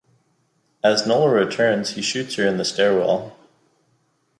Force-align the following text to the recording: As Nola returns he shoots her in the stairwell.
As 0.83 1.05
Nola 1.05 1.29
returns 1.31 1.91
he 1.91 2.01
shoots 2.01 2.33
her 2.33 2.47
in 2.47 2.57
the 2.57 2.65
stairwell. 2.65 3.35